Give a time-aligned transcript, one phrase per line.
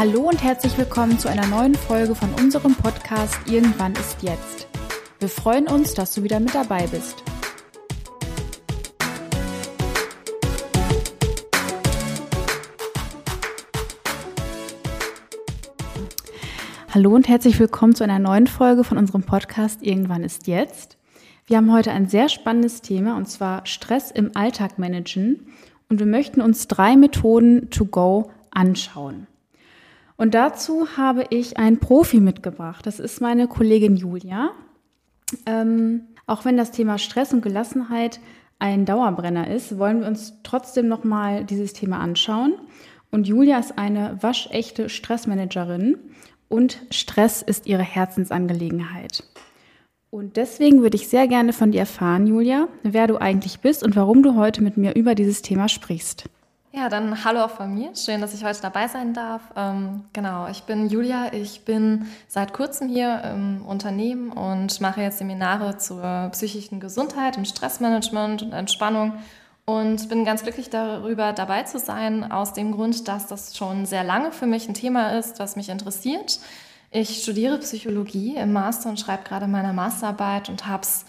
[0.00, 4.66] Hallo und herzlich willkommen zu einer neuen Folge von unserem Podcast Irgendwann ist jetzt.
[5.18, 7.22] Wir freuen uns, dass du wieder mit dabei bist.
[16.94, 20.96] Hallo und herzlich willkommen zu einer neuen Folge von unserem Podcast Irgendwann ist jetzt.
[21.44, 25.48] Wir haben heute ein sehr spannendes Thema und zwar Stress im Alltag managen
[25.90, 29.26] und wir möchten uns drei Methoden to go anschauen.
[30.20, 32.86] Und dazu habe ich einen Profi mitgebracht.
[32.86, 34.50] Das ist meine Kollegin Julia.
[35.46, 38.20] Ähm, auch wenn das Thema Stress und Gelassenheit
[38.58, 42.52] ein Dauerbrenner ist, wollen wir uns trotzdem nochmal dieses Thema anschauen.
[43.10, 45.96] Und Julia ist eine waschechte Stressmanagerin
[46.50, 49.24] und Stress ist ihre Herzensangelegenheit.
[50.10, 53.96] Und deswegen würde ich sehr gerne von dir erfahren, Julia, wer du eigentlich bist und
[53.96, 56.28] warum du heute mit mir über dieses Thema sprichst.
[56.72, 57.96] Ja, dann hallo auch von mir.
[57.96, 59.42] Schön, dass ich heute dabei sein darf.
[59.56, 61.32] Ähm, genau, ich bin Julia.
[61.32, 67.48] Ich bin seit kurzem hier im Unternehmen und mache jetzt Seminare zur psychischen Gesundheit und
[67.48, 69.14] Stressmanagement und Entspannung.
[69.64, 74.04] Und bin ganz glücklich darüber, dabei zu sein, aus dem Grund, dass das schon sehr
[74.04, 76.38] lange für mich ein Thema ist, was mich interessiert.
[76.92, 81.04] Ich studiere Psychologie im Master und schreibe gerade meine Masterarbeit und habe es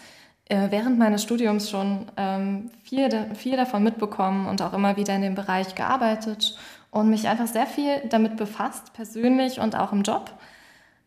[0.69, 5.35] während meines Studiums schon ähm, viel, viel davon mitbekommen und auch immer wieder in dem
[5.35, 6.57] Bereich gearbeitet
[6.89, 10.31] und mich einfach sehr viel damit befasst, persönlich und auch im Job.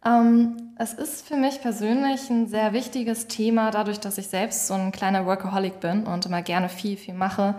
[0.05, 4.75] Ähm, es ist für mich persönlich ein sehr wichtiges Thema, dadurch, dass ich selbst so
[4.75, 7.55] ein kleiner Workaholic bin und immer gerne viel, viel mache.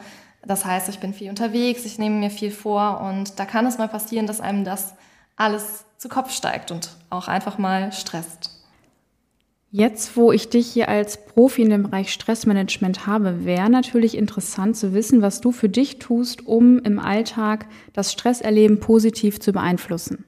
[0.46, 3.78] Das heißt, ich bin viel unterwegs, ich nehme mir viel vor und da kann es
[3.78, 4.96] mal passieren, dass einem das
[5.36, 8.55] alles zu Kopf steigt und auch einfach mal stresst.
[9.78, 14.78] Jetzt, wo ich dich hier als Profi in dem Bereich Stressmanagement habe, wäre natürlich interessant
[14.78, 20.24] zu wissen, was du für dich tust, um im Alltag das Stresserleben positiv zu beeinflussen.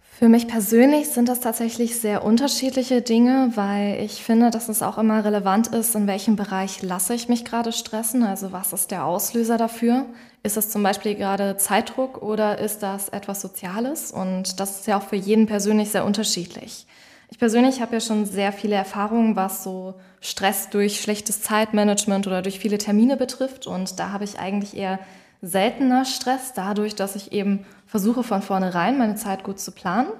[0.00, 4.96] Für mich persönlich sind das tatsächlich sehr unterschiedliche Dinge, weil ich finde, dass es auch
[4.96, 9.06] immer relevant ist, in welchem Bereich lasse ich mich gerade stressen, also was ist der
[9.06, 10.06] Auslöser dafür.
[10.44, 14.12] Ist es zum Beispiel gerade Zeitdruck oder ist das etwas Soziales?
[14.12, 16.86] Und das ist ja auch für jeden persönlich sehr unterschiedlich.
[17.34, 22.42] Ich persönlich habe ja schon sehr viele Erfahrungen, was so Stress durch schlechtes Zeitmanagement oder
[22.42, 23.66] durch viele Termine betrifft.
[23.66, 25.00] Und da habe ich eigentlich eher
[25.42, 30.10] seltener Stress, dadurch, dass ich eben versuche von vornherein meine Zeit gut zu planen.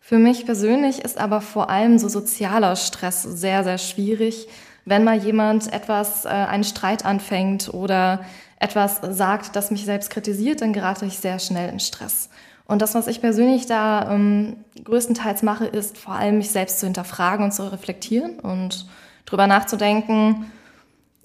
[0.00, 4.48] Für mich persönlich ist aber vor allem so sozialer Stress sehr, sehr schwierig.
[4.86, 8.24] Wenn mal jemand etwas, äh, einen Streit anfängt oder
[8.58, 12.30] etwas sagt, das mich selbst kritisiert, dann gerate ich sehr schnell in Stress.
[12.66, 16.86] Und das, was ich persönlich da ähm, größtenteils mache, ist vor allem mich selbst zu
[16.86, 18.86] hinterfragen und zu reflektieren und
[19.26, 20.50] darüber nachzudenken,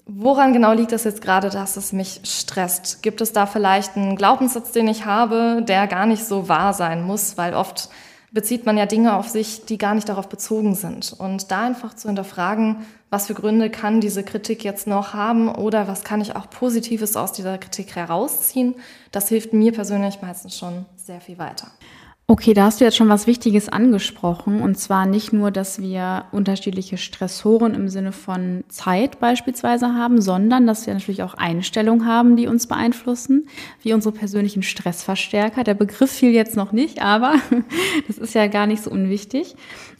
[0.06, 3.02] woran genau liegt es jetzt gerade, dass es mich stresst?
[3.02, 7.02] Gibt es da vielleicht einen Glaubenssatz, den ich habe, der gar nicht so wahr sein
[7.02, 7.90] muss, weil oft
[8.32, 11.14] bezieht man ja Dinge auf sich, die gar nicht darauf bezogen sind.
[11.16, 15.88] Und da einfach zu hinterfragen, was für Gründe kann diese Kritik jetzt noch haben oder
[15.88, 18.74] was kann ich auch Positives aus dieser Kritik herausziehen,
[19.12, 21.68] das hilft mir persönlich meistens schon sehr viel weiter.
[22.30, 24.60] Okay, da hast du jetzt schon was Wichtiges angesprochen.
[24.60, 30.66] Und zwar nicht nur, dass wir unterschiedliche Stressoren im Sinne von Zeit beispielsweise haben, sondern
[30.66, 33.48] dass wir natürlich auch Einstellungen haben, die uns beeinflussen,
[33.82, 35.64] wie unsere persönlichen Stressverstärker.
[35.64, 37.36] Der Begriff fiel jetzt noch nicht, aber
[38.06, 39.56] das ist ja gar nicht so unwichtig.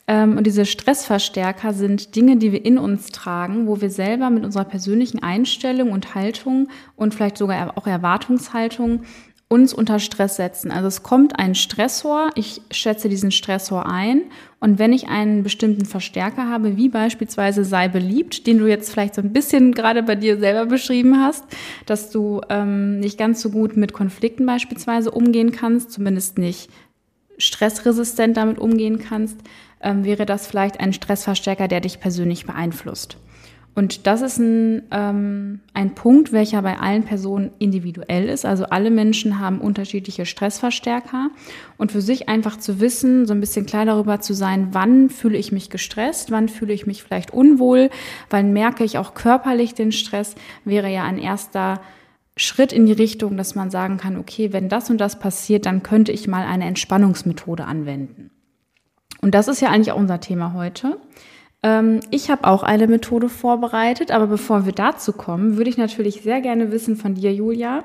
[0.09, 4.45] Ähm, und diese Stressverstärker sind Dinge, die wir in uns tragen, wo wir selber mit
[4.45, 9.03] unserer persönlichen Einstellung und Haltung und vielleicht sogar auch Erwartungshaltung
[9.51, 10.71] uns unter Stress setzen.
[10.71, 14.23] Also es kommt ein Stressor, ich schätze diesen Stressor ein
[14.61, 19.15] und wenn ich einen bestimmten Verstärker habe, wie beispielsweise sei beliebt, den du jetzt vielleicht
[19.15, 21.45] so ein bisschen gerade bei dir selber beschrieben hast,
[21.87, 26.71] dass du ähm, nicht ganz so gut mit Konflikten beispielsweise umgehen kannst, zumindest nicht
[27.39, 29.39] stressresistent damit umgehen kannst,
[29.81, 33.19] ähm, wäre das vielleicht ein Stressverstärker, der dich persönlich beeinflusst.
[33.79, 38.45] Und das ist ein, ähm, ein Punkt, welcher bei allen Personen individuell ist.
[38.45, 41.31] Also alle Menschen haben unterschiedliche Stressverstärker.
[41.77, 45.39] Und für sich einfach zu wissen, so ein bisschen klar darüber zu sein, wann fühle
[45.39, 47.91] ich mich gestresst, wann fühle ich mich vielleicht unwohl,
[48.31, 50.35] wann merke ich auch körperlich den Stress,
[50.65, 51.81] wäre ja ein erster
[52.37, 55.85] Schritt in die Richtung, dass man sagen kann, okay, wenn das und das passiert, dann
[55.85, 58.33] könnte ich mal eine Entspannungsmethode anwenden.
[59.21, 60.99] Und das ist ja eigentlich auch unser Thema heute.
[61.63, 66.23] Ähm, ich habe auch eine Methode vorbereitet, aber bevor wir dazu kommen, würde ich natürlich
[66.23, 67.85] sehr gerne wissen von dir, Julia,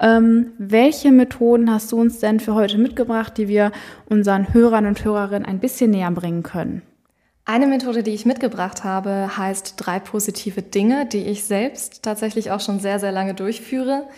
[0.00, 3.70] ähm, welche Methoden hast du uns denn für heute mitgebracht, die wir
[4.06, 6.82] unseren Hörern und Hörerinnen ein bisschen näher bringen können?
[7.46, 12.60] Eine Methode, die ich mitgebracht habe, heißt drei positive Dinge, die ich selbst tatsächlich auch
[12.60, 14.08] schon sehr, sehr lange durchführe.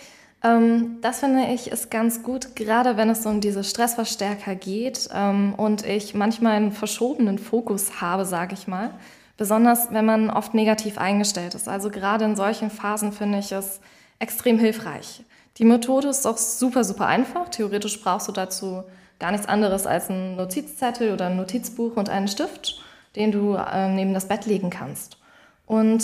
[0.43, 5.55] Ähm, das finde ich ist ganz gut, gerade wenn es um diese Stressverstärker geht ähm,
[5.57, 8.91] und ich manchmal einen verschobenen Fokus habe, sage ich mal.
[9.37, 11.69] Besonders wenn man oft negativ eingestellt ist.
[11.69, 13.81] Also gerade in solchen Phasen finde ich es
[14.19, 15.25] extrem hilfreich.
[15.59, 17.49] Die Methode ist auch super, super einfach.
[17.49, 18.83] Theoretisch brauchst du dazu
[19.19, 22.83] gar nichts anderes als einen Notizzettel oder ein Notizbuch und einen Stift,
[23.15, 25.19] den du ähm, neben das Bett legen kannst.
[25.67, 26.03] Und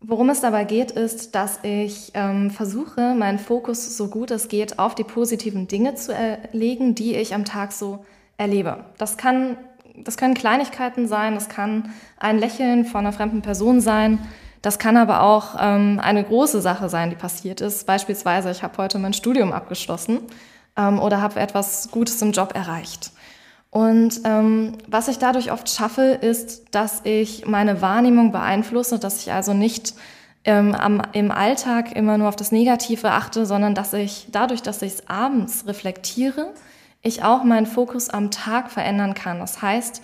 [0.00, 4.78] worum es dabei geht, ist, dass ich ähm, versuche, meinen Fokus so gut es geht
[4.78, 6.14] auf die positiven Dinge zu
[6.52, 8.04] legen, die ich am Tag so
[8.36, 8.84] erlebe.
[8.98, 9.56] Das kann
[10.04, 14.18] das können Kleinigkeiten sein, das kann ein Lächeln von einer fremden Person sein,
[14.62, 17.86] das kann aber auch ähm, eine große Sache sein, die passiert ist.
[17.86, 20.20] Beispielsweise, ich habe heute mein Studium abgeschlossen
[20.76, 23.12] ähm, oder habe etwas Gutes im Job erreicht.
[23.70, 29.32] Und ähm, was ich dadurch oft schaffe, ist, dass ich meine Wahrnehmung beeinflusse, dass ich
[29.32, 29.94] also nicht
[30.44, 34.80] ähm, am, im Alltag immer nur auf das Negative achte, sondern dass ich dadurch, dass
[34.80, 36.54] ich es abends reflektiere,
[37.02, 39.38] ich auch meinen Fokus am Tag verändern kann.
[39.38, 40.02] Das heißt,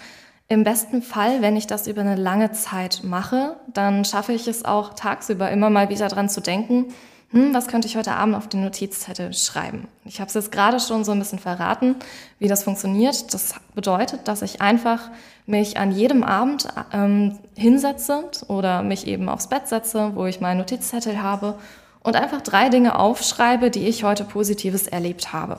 [0.49, 4.65] im besten Fall, wenn ich das über eine lange Zeit mache, dann schaffe ich es
[4.65, 6.93] auch tagsüber immer mal wieder dran zu denken,
[7.35, 9.89] hm, was könnte ich heute Abend auf den Notizzettel schreiben?
[10.05, 11.97] Ich habe es jetzt gerade schon so ein bisschen verraten,
[12.39, 13.35] wie das funktioniert.
[13.35, 15.11] Das bedeutet, dass ich einfach
[15.45, 20.59] mich an jedem Abend ähm, hinsetze oder mich eben aufs Bett setze, wo ich meinen
[20.59, 21.59] Notizzettel habe
[22.05, 25.59] und einfach drei Dinge aufschreibe, die ich heute Positives erlebt habe.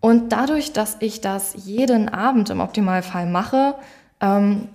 [0.00, 3.76] Und dadurch, dass ich das jeden Abend im Optimalfall mache,
[4.20, 4.68] ähm,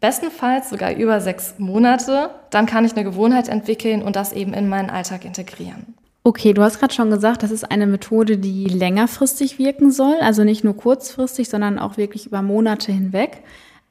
[0.00, 4.68] bestenfalls sogar über sechs Monate, dann kann ich eine Gewohnheit entwickeln und das eben in
[4.68, 5.94] meinen Alltag integrieren.
[6.24, 10.44] Okay, du hast gerade schon gesagt, das ist eine Methode, die längerfristig wirken soll, also
[10.44, 13.42] nicht nur kurzfristig, sondern auch wirklich über Monate hinweg.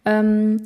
[0.06, 0.62] Ähm,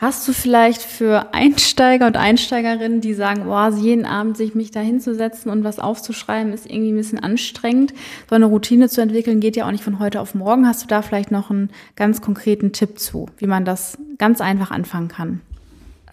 [0.00, 4.78] Hast du vielleicht für Einsteiger und Einsteigerinnen, die sagen, boah, jeden Abend sich mich da
[4.78, 7.92] hinzusetzen und was aufzuschreiben, ist irgendwie ein bisschen anstrengend.
[8.30, 10.68] So eine Routine zu entwickeln geht ja auch nicht von heute auf morgen.
[10.68, 14.70] Hast du da vielleicht noch einen ganz konkreten Tipp zu, wie man das ganz einfach
[14.70, 15.40] anfangen kann?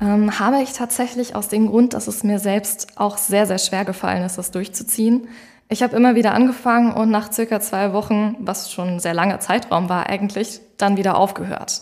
[0.02, 3.86] Ähm, habe ich tatsächlich aus dem Grund, dass es mir selbst auch sehr, sehr schwer
[3.86, 5.28] gefallen ist, das durchzuziehen.
[5.70, 9.40] Ich habe immer wieder angefangen und nach circa zwei Wochen, was schon ein sehr langer
[9.42, 11.82] Zeitraum war eigentlich, dann wieder aufgehört.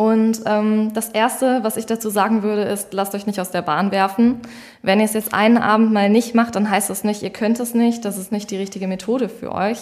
[0.00, 3.60] Und ähm, das Erste, was ich dazu sagen würde, ist, lasst euch nicht aus der
[3.60, 4.40] Bahn werfen.
[4.80, 7.60] Wenn ihr es jetzt einen Abend mal nicht macht, dann heißt das nicht, ihr könnt
[7.60, 9.76] es nicht, das ist nicht die richtige Methode für euch,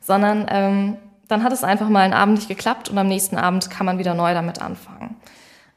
[0.00, 3.68] sondern ähm, dann hat es einfach mal einen Abend nicht geklappt und am nächsten Abend
[3.68, 5.16] kann man wieder neu damit anfangen.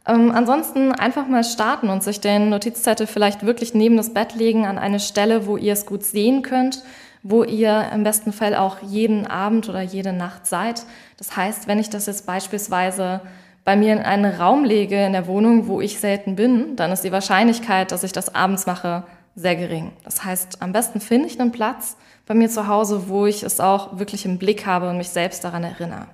[0.06, 4.68] Ähm, ansonsten einfach mal starten und sich den Notizzettel vielleicht wirklich neben das Bett legen
[4.68, 6.84] an eine Stelle, wo ihr es gut sehen könnt,
[7.24, 10.84] wo ihr im besten Fall auch jeden Abend oder jede Nacht seid.
[11.18, 13.22] Das heißt, wenn ich das jetzt beispielsweise
[13.68, 17.04] bei mir in einen Raum lege in der Wohnung, wo ich selten bin, dann ist
[17.04, 19.04] die Wahrscheinlichkeit, dass ich das abends mache,
[19.36, 19.92] sehr gering.
[20.06, 23.60] Das heißt, am besten finde ich einen Platz bei mir zu Hause, wo ich es
[23.60, 26.08] auch wirklich im Blick habe und mich selbst daran erinnere.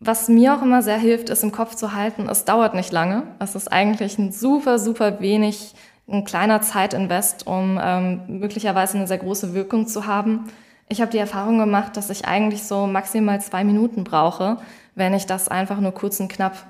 [0.00, 3.22] Was mir auch immer sehr hilft, ist im Kopf zu halten, es dauert nicht lange.
[3.38, 5.72] Es ist eigentlich ein super, super wenig,
[6.08, 10.48] ein kleiner Zeitinvest, um ähm, möglicherweise eine sehr große Wirkung zu haben.
[10.88, 14.58] Ich habe die Erfahrung gemacht, dass ich eigentlich so maximal zwei Minuten brauche,
[14.96, 16.66] wenn ich das einfach nur kurz und knapp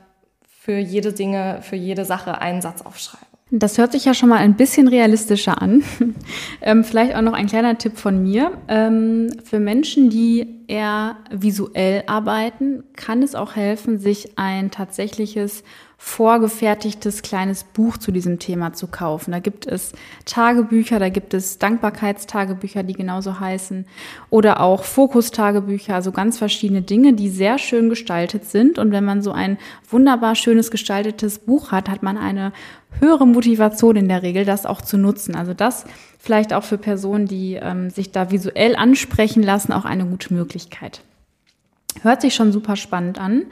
[0.60, 3.24] für jede Dinge, für jede Sache einen Satz aufschreibe.
[3.52, 5.84] Das hört sich ja schon mal ein bisschen realistischer an.
[6.60, 8.50] ähm, vielleicht auch noch ein kleiner Tipp von mir.
[8.66, 15.62] Ähm, für Menschen, die eher visuell arbeiten, kann es auch helfen, sich ein tatsächliches
[15.98, 19.32] vorgefertigtes kleines Buch zu diesem Thema zu kaufen.
[19.32, 19.92] Da gibt es
[20.26, 23.86] Tagebücher, da gibt es Dankbarkeitstagebücher, die genauso heißen,
[24.28, 28.78] oder auch Fokustagebücher, also ganz verschiedene Dinge, die sehr schön gestaltet sind.
[28.78, 29.56] Und wenn man so ein
[29.88, 32.52] wunderbar schönes gestaltetes Buch hat, hat man eine
[33.00, 35.34] höhere Motivation in der Regel, das auch zu nutzen.
[35.34, 35.86] Also das
[36.18, 41.00] vielleicht auch für Personen, die ähm, sich da visuell ansprechen lassen, auch eine gute Möglichkeit.
[42.02, 43.46] Hört sich schon super spannend an.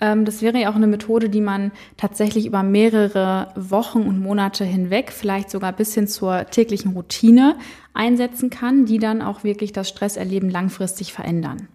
[0.00, 4.64] Ähm, das wäre ja auch eine Methode, die man tatsächlich über mehrere Wochen und Monate
[4.64, 7.56] hinweg, vielleicht sogar bis hin zur täglichen Routine
[7.92, 11.68] einsetzen kann, die dann auch wirklich das Stresserleben langfristig verändern.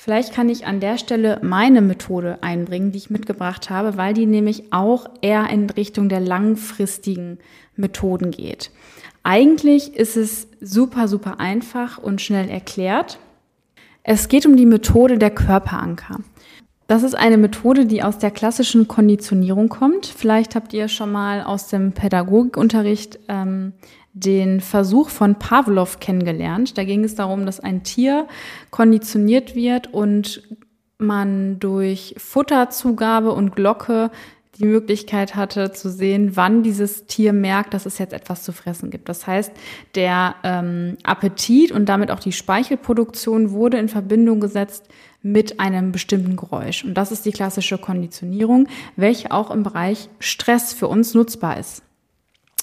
[0.00, 4.26] Vielleicht kann ich an der Stelle meine Methode einbringen, die ich mitgebracht habe, weil die
[4.26, 7.38] nämlich auch eher in Richtung der langfristigen
[7.74, 8.70] Methoden geht.
[9.24, 13.18] Eigentlich ist es super, super einfach und schnell erklärt.
[14.04, 16.20] Es geht um die Methode der Körperanker.
[16.88, 20.06] Das ist eine Methode, die aus der klassischen Konditionierung kommt.
[20.06, 23.74] Vielleicht habt ihr schon mal aus dem Pädagogikunterricht ähm,
[24.14, 26.78] den Versuch von Pavlov kennengelernt.
[26.78, 28.26] Da ging es darum, dass ein Tier
[28.70, 30.42] konditioniert wird und
[30.96, 34.10] man durch Futterzugabe und Glocke
[34.58, 38.90] die Möglichkeit hatte zu sehen, wann dieses Tier merkt, dass es jetzt etwas zu fressen
[38.90, 39.10] gibt.
[39.10, 39.52] Das heißt,
[39.94, 44.88] der ähm, Appetit und damit auch die Speichelproduktion wurde in Verbindung gesetzt
[45.32, 46.84] mit einem bestimmten Geräusch.
[46.84, 51.82] Und das ist die klassische Konditionierung, welche auch im Bereich Stress für uns nutzbar ist.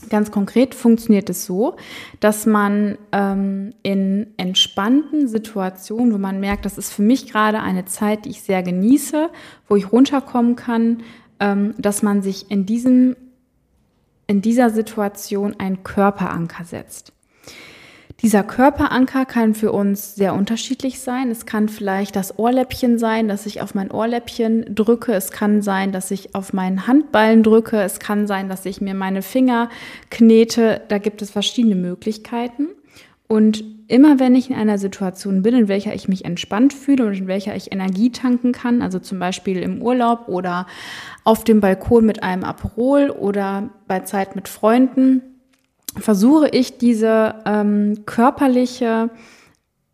[0.10, 1.78] Ganz konkret funktioniert es so,
[2.20, 7.86] dass man ähm, in entspannten Situationen, wo man merkt, das ist für mich gerade eine
[7.86, 9.30] Zeit, die ich sehr genieße,
[9.68, 11.02] wo ich runterkommen kann,
[11.40, 13.16] ähm, dass man sich in diesem
[14.28, 17.14] in dieser Situation einen Körperanker setzt.
[18.22, 21.30] Dieser Körperanker kann für uns sehr unterschiedlich sein.
[21.30, 25.14] Es kann vielleicht das Ohrläppchen sein, dass ich auf mein Ohrläppchen drücke.
[25.14, 27.82] Es kann sein, dass ich auf meinen Handballen drücke.
[27.82, 29.70] Es kann sein, dass ich mir meine Finger
[30.10, 30.82] knete.
[30.88, 32.70] Da gibt es verschiedene Möglichkeiten.
[33.28, 37.14] Und immer wenn ich in einer Situation bin, in welcher ich mich entspannt fühle und
[37.14, 40.68] in welcher ich Energie tanken kann, also zum Beispiel im Urlaub oder
[41.24, 45.22] auf dem Balkon mit einem Aperol oder bei Zeit mit Freunden,
[46.00, 49.10] versuche ich diese ähm, körperliche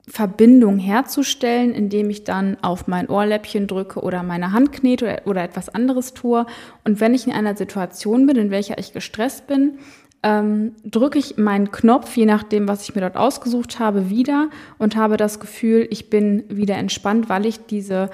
[0.08, 5.43] Verbindung herzustellen, indem ich dann auf mein Ohrläppchen drücke oder meine Hand knete oder, oder,
[5.43, 6.46] etwas anderes tue.
[6.84, 9.77] Und wenn ich in einer Situation bin, in welcher ich gestresst bin,
[10.24, 14.96] ähm, drücke ich meinen Knopf, je nachdem, was ich mir dort ausgesucht habe, wieder und
[14.96, 18.10] habe das Gefühl, ich bin wieder entspannt, weil ich diese,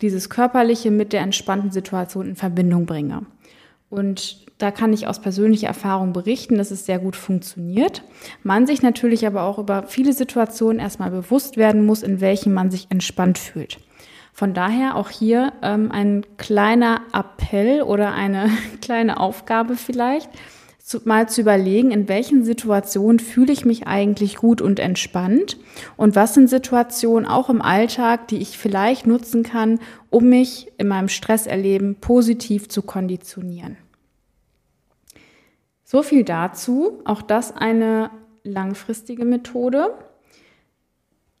[0.00, 3.26] dieses Körperliche mit der entspannten Situation in Verbindung bringe.
[3.90, 8.02] Und da kann ich aus persönlicher Erfahrung berichten, dass es sehr gut funktioniert.
[8.44, 12.70] Man sich natürlich aber auch über viele Situationen erstmal bewusst werden muss, in welchen man
[12.70, 13.78] sich entspannt fühlt.
[14.32, 18.50] Von daher auch hier ähm, ein kleiner Appell oder eine
[18.80, 20.30] kleine Aufgabe vielleicht,
[20.78, 25.56] zu, mal zu überlegen, in welchen Situationen fühle ich mich eigentlich gut und entspannt
[25.96, 30.88] und was sind Situationen auch im Alltag, die ich vielleicht nutzen kann, um mich in
[30.88, 33.76] meinem Stresserleben positiv zu konditionieren.
[35.92, 37.02] So viel dazu.
[37.04, 38.10] Auch das eine
[38.44, 39.92] langfristige Methode.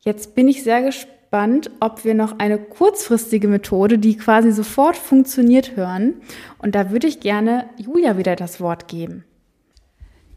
[0.00, 5.74] Jetzt bin ich sehr gespannt, ob wir noch eine kurzfristige Methode, die quasi sofort funktioniert,
[5.74, 6.20] hören.
[6.58, 9.24] Und da würde ich gerne Julia wieder das Wort geben.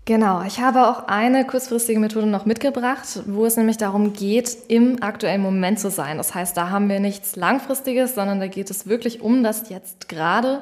[0.05, 5.03] Genau, ich habe auch eine kurzfristige Methode noch mitgebracht, wo es nämlich darum geht, im
[5.03, 6.15] aktuellen Moment zu sein.
[6.15, 10.07] Das heißt, da haben wir nichts Langfristiges, sondern da geht es wirklich um das Jetzt
[10.07, 10.61] gerade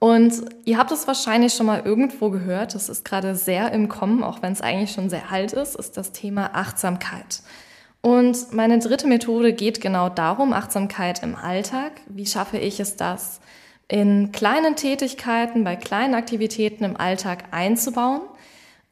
[0.00, 0.32] und
[0.64, 4.40] ihr habt es wahrscheinlich schon mal irgendwo gehört, das ist gerade sehr im Kommen, auch
[4.40, 7.42] wenn es eigentlich schon sehr alt ist, ist das Thema Achtsamkeit.
[8.00, 11.92] Und meine dritte Methode geht genau darum, Achtsamkeit im Alltag.
[12.08, 13.40] Wie schaffe ich es das,
[13.88, 18.22] in kleinen Tätigkeiten, bei kleinen Aktivitäten im Alltag einzubauen?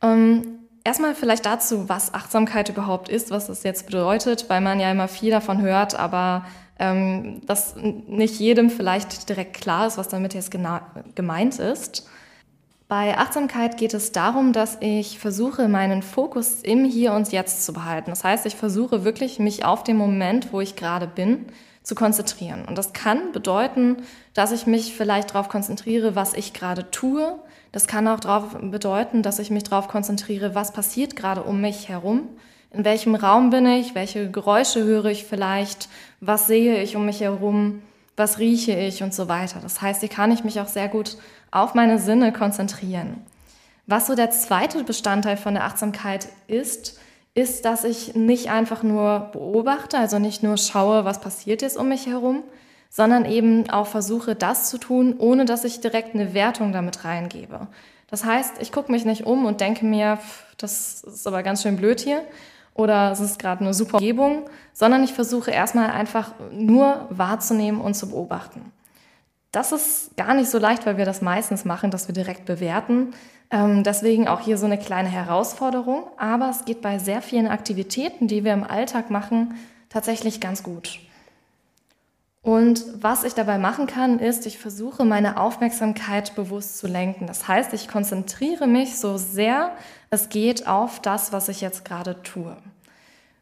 [0.02, 4.90] Ähm, erstmal vielleicht dazu, was Achtsamkeit überhaupt ist, was das jetzt bedeutet, weil man ja
[4.90, 6.44] immer viel davon hört, aber
[6.78, 10.80] ähm, dass nicht jedem vielleicht direkt klar ist, was damit jetzt genau
[11.14, 12.08] gemeint ist.
[12.88, 17.74] Bei Achtsamkeit geht es darum, dass ich versuche, meinen Fokus im Hier und Jetzt zu
[17.74, 18.10] behalten.
[18.10, 21.46] Das heißt, ich versuche wirklich, mich auf den Moment, wo ich gerade bin,
[21.82, 22.64] zu konzentrieren.
[22.66, 23.98] Und das kann bedeuten,
[24.32, 27.38] dass ich mich vielleicht darauf konzentriere, was ich gerade tue.
[27.72, 31.88] Das kann auch darauf bedeuten, dass ich mich darauf konzentriere, was passiert gerade um mich
[31.88, 32.28] herum
[32.70, 35.88] in welchem Raum bin ich, welche Geräusche höre ich vielleicht,
[36.20, 37.82] was sehe ich um mich herum,
[38.16, 39.60] was rieche ich und so weiter.
[39.62, 41.16] Das heißt, hier kann ich mich auch sehr gut
[41.50, 43.22] auf meine Sinne konzentrieren.
[43.86, 46.98] Was so der zweite Bestandteil von der Achtsamkeit ist,
[47.34, 51.88] ist, dass ich nicht einfach nur beobachte, also nicht nur schaue, was passiert jetzt um
[51.88, 52.42] mich herum,
[52.90, 57.68] sondern eben auch versuche, das zu tun, ohne dass ich direkt eine Wertung damit reingebe.
[58.10, 60.18] Das heißt, ich gucke mich nicht um und denke mir,
[60.56, 62.22] das ist aber ganz schön blöd hier,
[62.78, 67.94] oder es ist gerade eine super Umgebung, sondern ich versuche erstmal einfach nur wahrzunehmen und
[67.94, 68.72] zu beobachten.
[69.50, 73.14] Das ist gar nicht so leicht, weil wir das meistens machen, dass wir direkt bewerten.
[73.50, 76.04] Ähm, deswegen auch hier so eine kleine Herausforderung.
[76.18, 79.54] Aber es geht bei sehr vielen Aktivitäten, die wir im Alltag machen,
[79.88, 81.00] tatsächlich ganz gut.
[82.42, 87.26] Und was ich dabei machen kann, ist, ich versuche meine Aufmerksamkeit bewusst zu lenken.
[87.26, 89.72] Das heißt, ich konzentriere mich so sehr
[90.10, 92.56] es geht auf das, was ich jetzt gerade tue.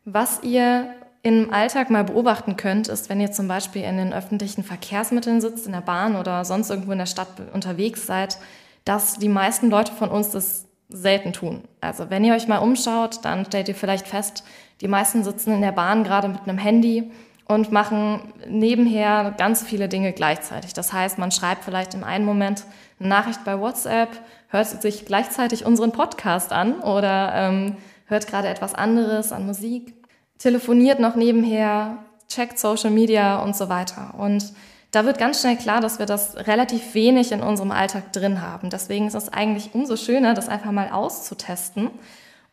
[0.09, 0.95] Was ihr
[1.25, 5.67] im Alltag mal beobachten könnt, ist, wenn ihr zum Beispiel in den öffentlichen Verkehrsmitteln sitzt,
[5.67, 8.39] in der Bahn oder sonst irgendwo in der Stadt unterwegs seid,
[8.85, 11.65] dass die meisten Leute von uns das selten tun.
[11.81, 14.45] Also wenn ihr euch mal umschaut, dann stellt ihr vielleicht fest,
[14.81, 17.11] die meisten sitzen in der Bahn gerade mit einem Handy
[17.49, 20.73] und machen nebenher ganz viele Dinge gleichzeitig.
[20.73, 22.63] Das heißt, man schreibt vielleicht im einen Moment
[23.01, 24.11] eine Nachricht bei WhatsApp,
[24.51, 29.95] hört sich gleichzeitig unseren Podcast an oder ähm, hört gerade etwas anderes an Musik,
[30.39, 31.99] telefoniert noch nebenher,
[32.29, 34.15] checkt Social Media und so weiter.
[34.19, 34.53] Und
[34.93, 38.71] da wird ganz schnell klar, dass wir das relativ wenig in unserem Alltag drin haben.
[38.71, 41.91] Deswegen ist es eigentlich umso schöner, das einfach mal auszutesten.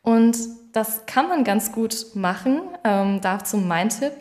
[0.01, 0.37] Und
[0.73, 2.61] das kann man ganz gut machen.
[2.83, 4.13] Ähm, dazu mein Tipp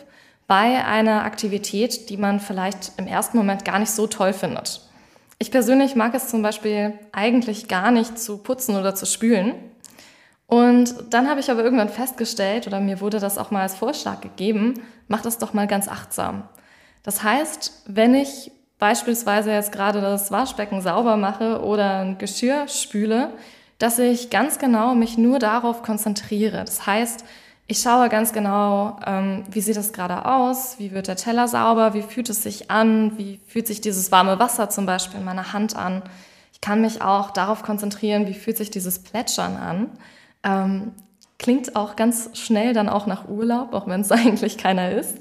[0.47, 4.83] bei einer Aktivität, die man vielleicht im ersten Moment gar nicht so toll findet.
[5.39, 9.55] Ich persönlich mag es zum Beispiel eigentlich gar nicht zu putzen oder zu spülen.
[10.53, 14.21] Und dann habe ich aber irgendwann festgestellt, oder mir wurde das auch mal als Vorschlag
[14.21, 16.43] gegeben, mach das doch mal ganz achtsam.
[17.03, 23.31] Das heißt, wenn ich beispielsweise jetzt gerade das Waschbecken sauber mache oder ein Geschirr spüle,
[23.79, 26.67] dass ich ganz genau mich nur darauf konzentriere.
[26.67, 27.25] Das heißt,
[27.67, 31.95] ich schaue ganz genau, ähm, wie sieht das gerade aus, wie wird der Teller sauber,
[31.95, 35.55] wie fühlt es sich an, wie fühlt sich dieses warme Wasser zum Beispiel in meiner
[35.55, 36.03] Hand an.
[36.53, 39.89] Ich kann mich auch darauf konzentrieren, wie fühlt sich dieses Plätschern an.
[40.45, 40.93] Ähm,
[41.43, 45.19] klingt auch ganz schnell dann auch nach Urlaub, auch wenn es eigentlich keiner ist.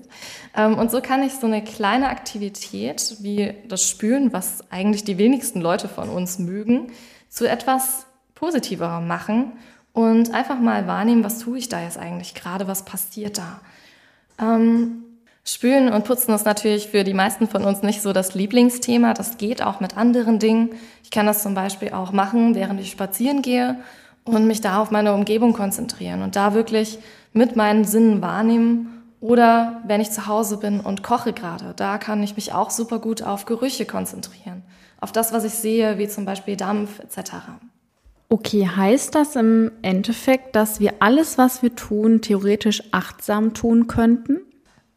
[0.56, 5.18] Ähm, und so kann ich so eine kleine Aktivität wie das Spülen, was eigentlich die
[5.18, 6.92] wenigsten Leute von uns mögen,
[7.28, 9.54] zu etwas positiver machen
[9.94, 13.60] und einfach mal wahrnehmen, was tue ich da jetzt eigentlich gerade, was passiert da.
[14.40, 15.04] Ähm,
[15.44, 19.16] Spülen und Putzen ist natürlich für die meisten von uns nicht so das Lieblingsthema.
[19.16, 20.70] Das geht auch mit anderen Dingen.
[21.04, 23.78] Ich kann das zum Beispiel auch machen, während ich spazieren gehe
[24.25, 27.00] und mich da auf meine Umgebung konzentrieren und da wirklich
[27.34, 29.04] mit meinen Sinnen wahrnehmen.
[29.20, 32.98] Oder wenn ich zu Hause bin und koche gerade, da kann ich mich auch super
[32.98, 34.63] gut auf Gerüche konzentrieren.
[35.00, 37.34] Auf das, was ich sehe, wie zum Beispiel Dampf etc.
[38.30, 44.40] Okay, heißt das im Endeffekt, dass wir alles, was wir tun, theoretisch achtsam tun könnten?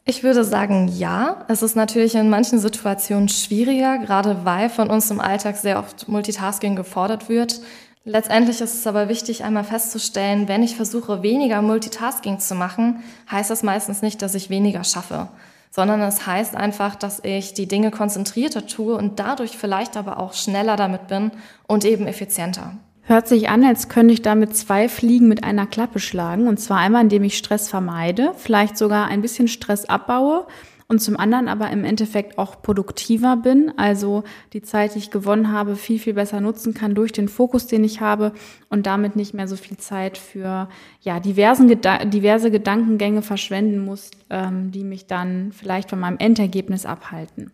[0.06, 1.44] Ich würde sagen, ja.
[1.48, 6.08] Es ist natürlich in manchen Situationen schwieriger, gerade weil von uns im Alltag sehr oft
[6.08, 7.60] Multitasking gefordert wird.
[8.06, 13.50] Letztendlich ist es aber wichtig, einmal festzustellen, wenn ich versuche, weniger Multitasking zu machen, heißt
[13.50, 15.28] das meistens nicht, dass ich weniger schaffe,
[15.70, 20.34] sondern es heißt einfach, dass ich die Dinge konzentrierter tue und dadurch vielleicht aber auch
[20.34, 21.30] schneller damit bin
[21.66, 22.76] und eben effizienter.
[23.06, 26.46] Hört sich an, als könnte ich damit zwei Fliegen mit einer Klappe schlagen.
[26.46, 30.46] Und zwar einmal, indem ich Stress vermeide, vielleicht sogar ein bisschen Stress abbaue
[30.86, 35.50] und zum anderen aber im Endeffekt auch produktiver bin, also die Zeit, die ich gewonnen
[35.52, 38.32] habe, viel, viel besser nutzen kann durch den Fokus, den ich habe
[38.68, 40.68] und damit nicht mehr so viel Zeit für
[41.00, 47.50] ja, diversen, diverse Gedankengänge verschwenden muss, ähm, die mich dann vielleicht von meinem Endergebnis abhalten.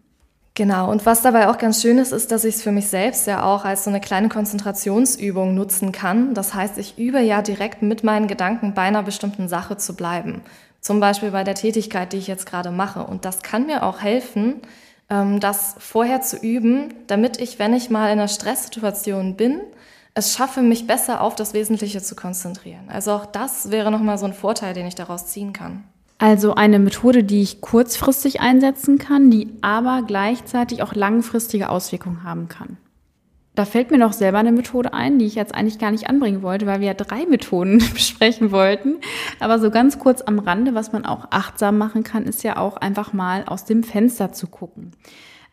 [0.54, 3.26] Genau, und was dabei auch ganz schön ist, ist, dass ich es für mich selbst
[3.26, 6.34] ja auch als so eine kleine Konzentrationsübung nutzen kann.
[6.34, 10.42] Das heißt, ich übe ja direkt mit meinen Gedanken bei einer bestimmten Sache zu bleiben.
[10.80, 13.04] Zum Beispiel bei der Tätigkeit, die ich jetzt gerade mache.
[13.04, 14.62] Und das kann mir auch helfen,
[15.10, 19.60] ähm, das vorher zu üben, damit ich, wenn ich mal in einer Stresssituation bin,
[20.14, 22.88] es schaffe, mich besser auf das Wesentliche zu konzentrieren.
[22.88, 25.84] Also auch das wäre nochmal so ein Vorteil, den ich daraus ziehen kann.
[26.18, 32.48] Also eine Methode, die ich kurzfristig einsetzen kann, die aber gleichzeitig auch langfristige Auswirkungen haben
[32.48, 32.76] kann.
[33.60, 36.40] Da fällt mir noch selber eine Methode ein, die ich jetzt eigentlich gar nicht anbringen
[36.40, 38.94] wollte, weil wir ja drei Methoden besprechen wollten.
[39.38, 42.78] Aber so ganz kurz am Rande, was man auch achtsam machen kann, ist ja auch
[42.78, 44.92] einfach mal aus dem Fenster zu gucken.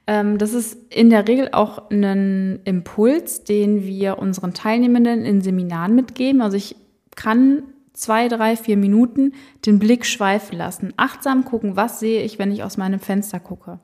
[0.08, 5.93] Ähm, das ist in der Regel auch ein Impuls, den wir unseren Teilnehmenden in Seminaren
[5.93, 6.39] mitgeben.
[6.39, 6.78] Also ich
[7.17, 9.34] kann zwei, drei, vier Minuten
[9.65, 10.93] den Blick schweifen lassen.
[10.96, 13.80] Achtsam gucken, was sehe ich, wenn ich aus meinem Fenster gucke.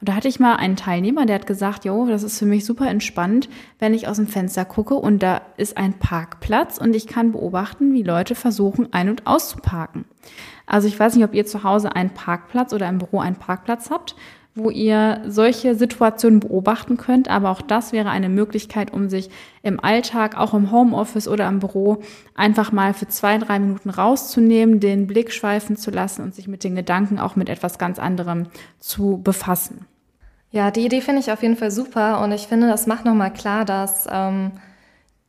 [0.00, 2.64] Und da hatte ich mal einen Teilnehmer, der hat gesagt, jo, das ist für mich
[2.64, 7.06] super entspannt, wenn ich aus dem Fenster gucke und da ist ein Parkplatz und ich
[7.06, 10.06] kann beobachten, wie Leute versuchen, ein- und auszuparken.
[10.64, 13.90] Also ich weiß nicht, ob ihr zu Hause einen Parkplatz oder im Büro einen Parkplatz
[13.90, 14.14] habt
[14.54, 17.28] wo ihr solche Situationen beobachten könnt.
[17.28, 19.30] Aber auch das wäre eine Möglichkeit, um sich
[19.62, 22.02] im Alltag, auch im Homeoffice oder im Büro,
[22.34, 26.64] einfach mal für zwei, drei Minuten rauszunehmen, den Blick schweifen zu lassen und sich mit
[26.64, 28.46] den Gedanken auch mit etwas ganz anderem
[28.78, 29.86] zu befassen.
[30.50, 33.32] Ja, die Idee finde ich auf jeden Fall super und ich finde, das macht nochmal
[33.32, 34.50] klar, dass ähm,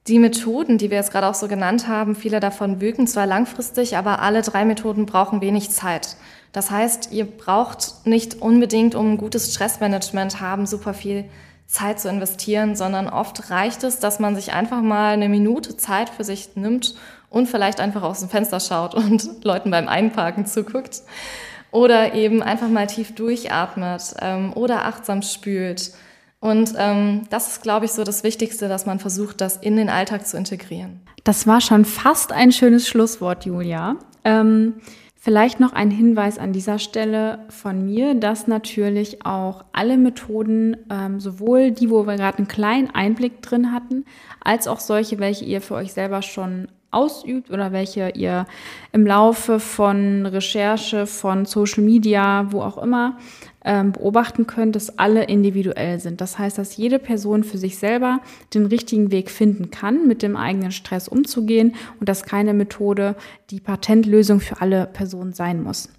[0.08, 3.98] die Methoden, die wir jetzt gerade auch so genannt haben, viele davon wirken zwar langfristig,
[3.98, 6.16] aber alle drei Methoden brauchen wenig Zeit.
[6.52, 11.26] Das heißt, ihr braucht nicht unbedingt, um ein gutes Stressmanagement haben, super viel
[11.68, 16.10] Zeit zu investieren, sondern oft reicht es, dass man sich einfach mal eine Minute Zeit
[16.10, 16.96] für sich nimmt
[17.30, 21.04] und vielleicht einfach aus dem Fenster schaut und Leuten beim Einparken zuguckt.
[21.72, 25.92] Oder eben einfach mal tief durchatmet ähm, oder achtsam spült.
[26.42, 29.90] Und ähm, das ist, glaube ich, so das Wichtigste, dass man versucht, das in den
[29.90, 31.00] Alltag zu integrieren.
[31.24, 33.96] Das war schon fast ein schönes Schlusswort, Julia.
[34.26, 34.74] Ähm,
[35.24, 41.20] Vielleicht noch ein Hinweis an dieser Stelle von mir, dass natürlich auch alle Methoden, ähm,
[41.20, 44.06] sowohl die, wo wir gerade einen kleinen Einblick drin hatten,
[44.44, 48.48] als auch solche, welche ihr für euch selber schon ausübt oder welche ihr
[48.94, 53.20] im Laufe von Recherche, von Social Media, wo auch immer,
[53.64, 56.20] beobachten könnt, dass alle individuell sind.
[56.20, 58.20] Das heißt, dass jede Person für sich selber
[58.54, 63.16] den richtigen Weg finden kann, mit dem eigenen Stress umzugehen und dass keine Methode
[63.52, 65.90] die Patentlösung für alle Personen sein muss.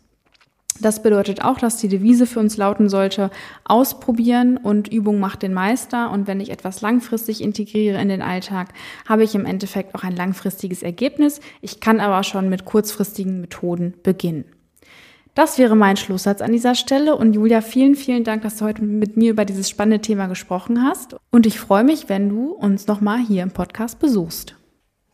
[0.81, 3.31] Das bedeutet auch, dass die Devise für uns lauten sollte,
[3.65, 6.11] ausprobieren und Übung macht den Meister.
[6.11, 8.69] Und wenn ich etwas langfristig integriere in den Alltag,
[9.09, 11.41] habe ich im Endeffekt auch ein langfristiges Ergebnis.
[11.61, 14.45] Ich kann aber schon mit kurzfristigen Methoden beginnen.
[15.35, 17.17] Das wäre mein Schlusssatz an dieser Stelle.
[17.17, 20.83] Und Julia, vielen, vielen Dank, dass du heute mit mir über dieses spannende Thema gesprochen
[20.83, 21.17] hast.
[21.31, 24.57] Und ich freue mich, wenn du uns nochmal hier im Podcast besuchst.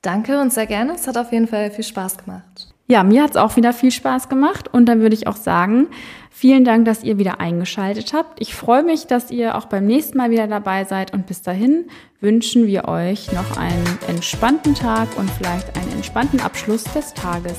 [0.03, 0.95] Danke und sehr gerne.
[0.95, 2.75] Es hat auf jeden Fall viel Spaß gemacht.
[2.89, 4.67] Ja, mir hat es auch wieder viel Spaß gemacht.
[4.73, 5.87] Und dann würde ich auch sagen,
[6.31, 8.41] vielen Dank, dass ihr wieder eingeschaltet habt.
[8.41, 11.13] Ich freue mich, dass ihr auch beim nächsten Mal wieder dabei seid.
[11.13, 11.85] Und bis dahin
[12.21, 17.59] wünschen wir euch noch einen entspannten Tag und vielleicht einen entspannten Abschluss des Tages.